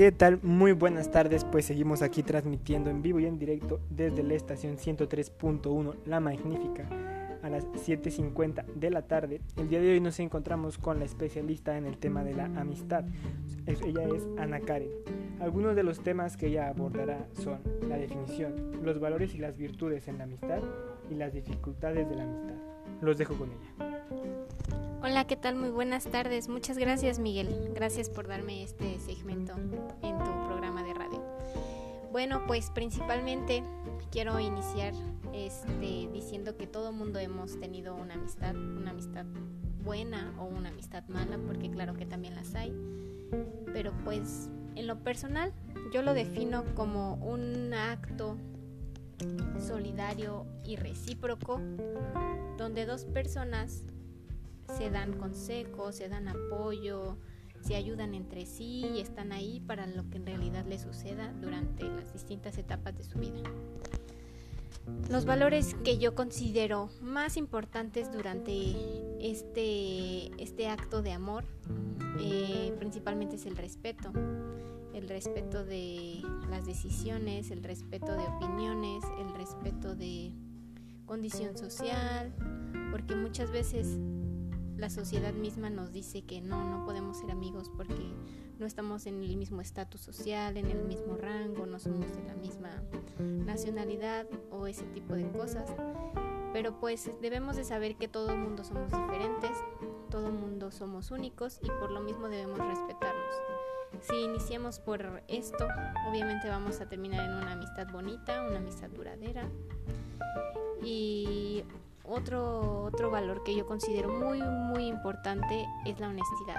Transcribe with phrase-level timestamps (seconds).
[0.00, 0.40] ¿Qué tal?
[0.42, 4.78] Muy buenas tardes, pues seguimos aquí transmitiendo en vivo y en directo desde la estación
[4.78, 6.88] 103.1 La Magnífica
[7.42, 9.42] a las 7.50 de la tarde.
[9.58, 13.04] El día de hoy nos encontramos con la especialista en el tema de la amistad.
[13.66, 14.88] Ella es Ana Karen.
[15.38, 20.08] Algunos de los temas que ella abordará son la definición, los valores y las virtudes
[20.08, 20.62] en la amistad
[21.10, 22.56] y las dificultades de la amistad.
[23.02, 24.79] Los dejo con ella.
[25.02, 25.56] Hola, ¿qué tal?
[25.56, 26.50] Muy buenas tardes.
[26.50, 27.72] Muchas gracias, Miguel.
[27.74, 29.54] Gracias por darme este segmento
[30.02, 31.24] en tu programa de radio.
[32.12, 33.64] Bueno, pues principalmente
[34.10, 34.92] quiero iniciar
[35.32, 39.24] este, diciendo que todo mundo hemos tenido una amistad, una amistad
[39.82, 42.76] buena o una amistad mala, porque claro que también las hay.
[43.72, 45.54] Pero pues en lo personal
[45.94, 48.36] yo lo defino como un acto
[49.66, 51.58] solidario y recíproco
[52.58, 53.84] donde dos personas
[54.76, 57.16] se dan consejos, se dan apoyo,
[57.60, 61.84] se ayudan entre sí y están ahí para lo que en realidad les suceda durante
[61.84, 63.42] las distintas etapas de su vida.
[65.08, 68.74] Los valores que yo considero más importantes durante
[69.20, 71.44] este, este acto de amor
[72.20, 74.12] eh, principalmente es el respeto.
[74.94, 80.32] El respeto de las decisiones, el respeto de opiniones, el respeto de
[81.06, 82.32] condición social,
[82.90, 83.98] porque muchas veces
[84.80, 88.14] la sociedad misma nos dice que no, no podemos ser amigos porque
[88.58, 92.34] no estamos en el mismo estatus social, en el mismo rango, no somos de la
[92.34, 92.70] misma
[93.18, 95.70] nacionalidad o ese tipo de cosas.
[96.54, 99.52] Pero pues debemos de saber que todo el mundo somos diferentes,
[100.10, 103.34] todo el mundo somos únicos y por lo mismo debemos respetarnos.
[104.00, 105.68] Si iniciamos por esto,
[106.08, 109.46] obviamente vamos a terminar en una amistad bonita, una amistad duradera.
[110.82, 111.64] Y
[112.10, 116.58] otro, otro valor que yo considero muy, muy importante es la honestidad.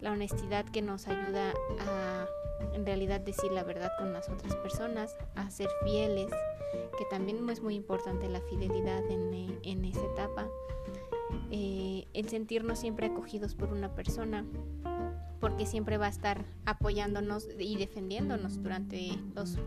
[0.00, 2.26] La honestidad que nos ayuda a
[2.74, 6.30] en realidad decir la verdad con las otras personas, a ser fieles,
[6.98, 10.48] que también es muy importante la fidelidad en, en esa etapa.
[11.50, 14.44] Eh, el sentirnos siempre acogidos por una persona,
[15.40, 19.18] porque siempre va a estar apoyándonos y defendiéndonos durante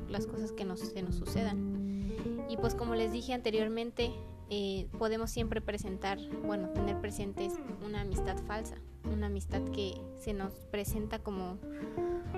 [0.08, 2.14] las cosas que nos, que nos sucedan.
[2.48, 4.12] Y pues como les dije anteriormente,
[4.50, 7.54] eh, podemos siempre presentar, bueno, tener presentes
[7.86, 8.76] una amistad falsa,
[9.12, 11.58] una amistad que se nos presenta como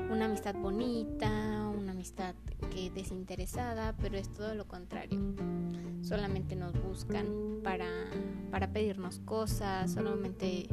[0.09, 2.35] una amistad bonita, una amistad
[2.71, 5.19] que desinteresada, pero es todo lo contrario.
[6.01, 7.87] Solamente nos buscan para,
[8.51, 10.67] para pedirnos cosas, solamente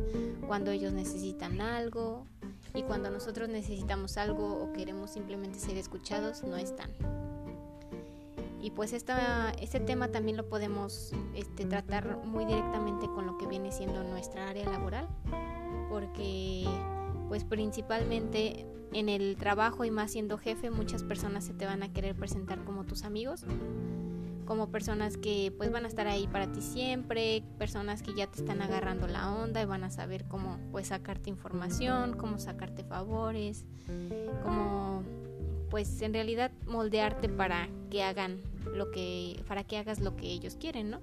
[0.47, 2.26] cuando ellos necesitan algo
[2.75, 6.91] y cuando nosotros necesitamos algo o queremos simplemente ser escuchados, no están.
[8.62, 13.49] Y pues esta, este tema también lo podemos este, tratar muy directamente con lo que
[13.49, 15.09] viene siendo nuestra área laboral,
[15.91, 16.65] porque
[17.28, 21.93] pues principalmente en el trabajo y más siendo jefe muchas personas se te van a
[21.93, 23.45] querer presentar como tus amigos,
[24.45, 28.39] como personas que pues van a estar ahí para ti siempre, personas que ya te
[28.39, 33.65] están agarrando la onda y van a saber cómo pues sacarte información, cómo sacarte favores,
[34.44, 35.03] cómo
[35.69, 40.56] pues en realidad moldearte para que hagan lo que para que hagas lo que ellos
[40.56, 41.00] quieren, ¿no?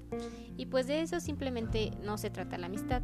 [0.57, 3.01] Y pues de eso simplemente no se trata la amistad.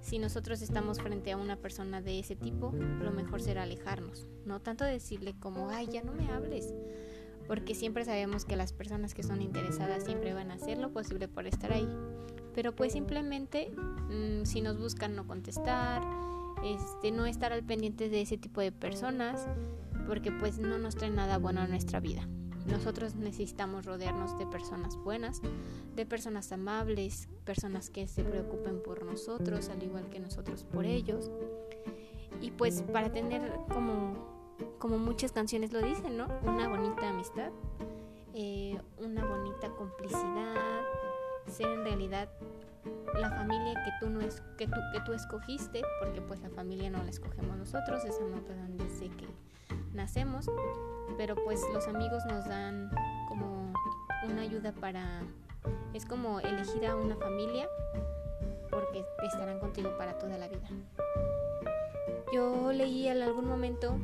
[0.00, 4.60] Si nosotros estamos frente a una persona de ese tipo, lo mejor será alejarnos, no
[4.60, 6.74] tanto decirle como, "Ay, ya no me hables",
[7.46, 11.28] porque siempre sabemos que las personas que son interesadas siempre van a hacer lo posible
[11.28, 11.88] por estar ahí.
[12.54, 16.02] Pero pues simplemente mm, si nos buscan no contestar,
[16.64, 19.46] este, no estar al pendiente de ese tipo de personas,
[20.06, 22.28] porque pues no nos trae nada bueno a nuestra vida.
[22.66, 25.42] Nosotros necesitamos rodearnos de personas buenas,
[25.94, 31.30] de personas amables, personas que se preocupen por nosotros, al igual que nosotros por ellos.
[32.40, 34.14] Y pues para tener como,
[34.78, 36.28] como muchas canciones lo dicen, ¿no?
[36.42, 37.50] Una bonita amistad,
[38.34, 40.82] eh, una bonita complicidad,
[41.46, 42.28] ser en realidad
[43.18, 46.90] la familia que tú no es que tú que tú escogiste porque pues la familia
[46.90, 49.26] no la escogemos nosotros esa nota donde dice que
[49.94, 50.50] nacemos,
[51.16, 52.90] pero pues los amigos nos dan
[53.28, 53.72] como
[54.24, 55.22] una ayuda para,
[55.92, 57.68] es como elegir a una familia
[58.70, 60.68] porque estarán contigo para toda la vida.
[62.32, 63.96] Yo leí en algún momento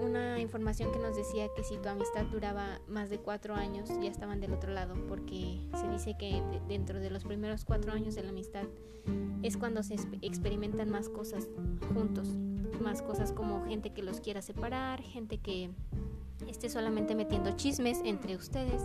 [0.00, 4.10] una información que nos decía que si tu amistad duraba más de cuatro años ya
[4.10, 8.22] estaban del otro lado porque se dice que dentro de los primeros cuatro años de
[8.22, 8.64] la amistad
[9.42, 11.48] es cuando se experimentan más cosas
[11.94, 12.28] juntos
[12.80, 15.70] más cosas como gente que los quiera separar, gente que
[16.46, 18.82] esté solamente metiendo chismes entre ustedes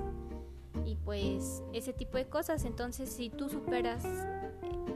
[0.86, 2.66] y pues ese tipo de cosas.
[2.66, 4.04] Entonces si tú superas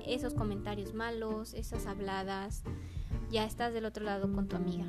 [0.05, 2.63] esos comentarios malos, esas habladas,
[3.29, 4.85] ya estás del otro lado con tu amiga.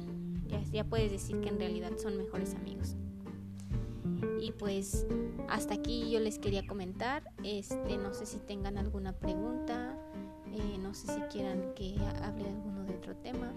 [0.73, 2.97] Ya, puedes decir que en realidad son mejores amigos.
[4.41, 5.07] Y pues
[5.49, 7.23] hasta aquí yo les quería comentar.
[7.45, 9.97] Este, no sé si tengan alguna pregunta,
[10.53, 13.53] eh, no sé si quieran que hable alguno de otro tema.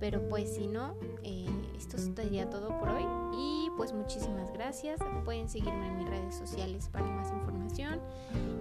[0.00, 1.46] Pero pues si no, eh,
[1.76, 3.04] esto sería todo por hoy.
[3.36, 5.00] Y pues muchísimas gracias.
[5.24, 8.00] Pueden seguirme en mis redes sociales para más información.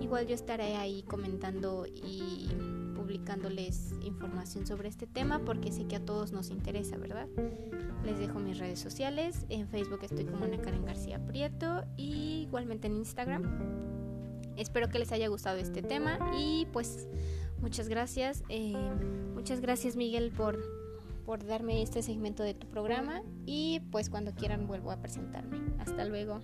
[0.01, 2.47] Igual yo estaré ahí comentando y
[2.95, 7.27] publicándoles información sobre este tema porque sé que a todos nos interesa, ¿verdad?
[8.03, 9.45] Les dejo mis redes sociales.
[9.49, 13.43] En Facebook estoy como Ana Karen García Prieto y igualmente en Instagram.
[14.57, 17.07] Espero que les haya gustado este tema y pues
[17.61, 18.43] muchas gracias.
[18.49, 18.73] Eh,
[19.33, 20.59] muchas gracias Miguel por,
[21.25, 25.59] por darme este segmento de tu programa y pues cuando quieran vuelvo a presentarme.
[25.79, 26.39] Hasta luego.